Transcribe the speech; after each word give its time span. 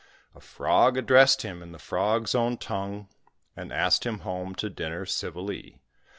A 0.33 0.39
Frog 0.41 0.97
addressed 0.97 1.43
him 1.43 1.61
in 1.61 1.73
the 1.73 1.77
Frog's 1.77 2.33
own 2.33 2.57
tongue, 2.57 3.07
And 3.55 3.71
asked 3.71 4.03
him 4.03 4.21
home 4.21 4.55
to 4.55 4.67
dinner 4.67 5.05
civilly. 5.05 5.79